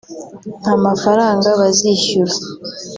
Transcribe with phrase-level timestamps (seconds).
[0.61, 2.33] nta mafaranga bazishyura